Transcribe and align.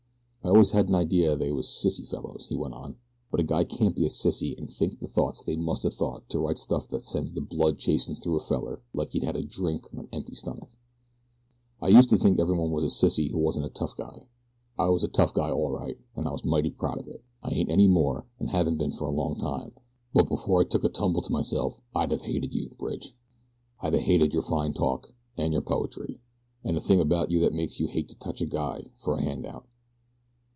"I 0.43 0.47
always 0.47 0.71
had 0.71 0.89
an 0.89 0.95
idea 0.95 1.35
they 1.35 1.51
was 1.51 1.67
sissy 1.67 2.05
fellows," 2.09 2.47
he 2.49 2.55
went 2.55 2.73
on; 2.73 2.95
"but 3.29 3.39
a 3.39 3.43
guy 3.43 3.63
can't 3.63 3.95
be 3.95 4.05
a 4.07 4.09
sissy 4.09 4.57
an' 4.59 4.65
think 4.67 4.97
the 4.99 5.07
thoughts 5.07 5.43
they 5.43 5.55
musta 5.55 5.91
thought 5.91 6.27
to 6.29 6.39
write 6.39 6.57
stuff 6.57 6.87
that 6.87 7.03
sends 7.03 7.31
the 7.31 7.41
blood 7.41 7.77
chasin' 7.77 8.15
through 8.15 8.37
a 8.37 8.39
feller 8.39 8.81
like 8.91 9.11
he'd 9.11 9.21
had 9.21 9.35
a 9.35 9.43
drink 9.43 9.85
on 9.93 9.99
an 9.99 10.09
empty 10.11 10.33
stomach. 10.33 10.69
"I 11.79 11.89
used 11.89 12.09
to 12.09 12.17
think 12.17 12.39
everybody 12.39 12.69
was 12.71 12.83
a 12.83 12.87
sissy 12.87 13.29
who 13.29 13.37
wasn't 13.37 13.67
a 13.67 13.69
tough 13.69 13.95
guy. 13.95 14.25
I 14.79 14.89
was 14.89 15.03
a 15.03 15.07
tough 15.07 15.31
guy 15.35 15.51
all 15.51 15.69
right, 15.71 15.99
an' 16.15 16.25
I 16.25 16.31
was 16.31 16.43
mighty 16.43 16.71
proud 16.71 16.97
of 16.97 17.07
it. 17.07 17.23
I 17.43 17.51
ain't 17.51 17.69
any 17.69 17.85
more 17.87 18.25
an' 18.39 18.47
haven't 18.47 18.79
been 18.79 18.93
for 18.93 19.05
a 19.05 19.11
long 19.11 19.37
time; 19.37 19.73
but 20.11 20.27
before 20.27 20.61
I 20.61 20.63
took 20.63 20.83
a 20.83 20.89
tumble 20.89 21.21
to 21.21 21.31
myself 21.31 21.79
I'd 21.93 22.09
have 22.11 22.21
hated 22.21 22.51
you, 22.51 22.69
Bridge. 22.79 23.15
I'd 23.79 23.93
a 23.93 23.99
hated 23.99 24.33
your 24.33 24.41
fine 24.41 24.73
talk, 24.73 25.13
an' 25.37 25.51
your 25.51 25.61
poetry, 25.61 26.19
an' 26.63 26.73
the 26.73 26.81
thing 26.81 26.99
about 26.99 27.29
you 27.29 27.39
that 27.41 27.53
makes 27.53 27.79
you 27.79 27.85
hate 27.85 28.09
to 28.09 28.15
touch 28.17 28.41
a 28.41 28.47
guy 28.47 28.87
for 28.97 29.13
a 29.19 29.21
hand 29.21 29.45
out. 29.45 29.67